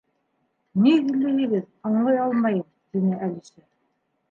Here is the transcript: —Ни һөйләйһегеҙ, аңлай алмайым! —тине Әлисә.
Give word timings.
—Ни 0.85 0.93
һөйләйһегеҙ, 0.93 1.67
аңлай 1.91 2.19
алмайым! 2.25 2.67
—тине 2.97 3.23
Әлисә. 3.31 3.67